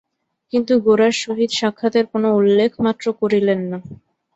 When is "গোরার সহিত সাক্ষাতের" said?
0.85-2.05